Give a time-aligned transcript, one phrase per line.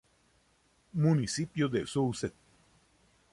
[0.93, 2.33] Municipio de South St.